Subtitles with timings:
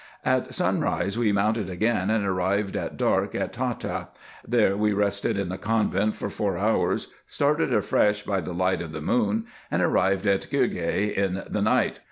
[0.25, 4.07] At sunrise we mounted again, and arrived at dark at Tahta.
[4.49, 8.93] Here we rested in the convent for four hours, started afresh by the light of
[8.93, 11.99] the moon, and arrived at Girgeh in the night.